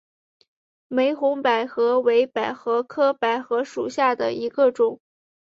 [0.87, 4.99] 玫红百合为百合科百合属下的一个种。